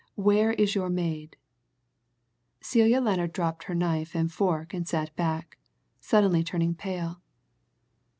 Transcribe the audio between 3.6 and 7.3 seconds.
her knife and fork and sat back, suddenly turning pale.